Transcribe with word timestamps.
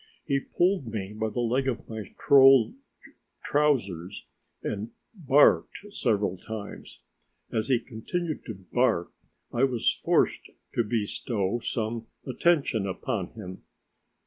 He 0.25 0.39
pulled 0.39 0.87
me 0.87 1.13
by 1.13 1.29
the 1.29 1.41
leg 1.41 1.67
of 1.67 1.87
my 1.87 2.11
trousers 3.45 4.25
and 4.63 4.89
barked 5.13 5.77
several 5.91 6.37
times. 6.37 7.01
As 7.53 7.67
he 7.67 7.79
continued 7.79 8.43
to 8.45 8.55
bark, 8.73 9.11
I 9.53 9.63
was 9.63 9.93
forced 10.03 10.49
to 10.73 10.83
bestow 10.83 11.59
some 11.59 12.07
attention 12.25 12.87
upon 12.87 13.33
him. 13.33 13.61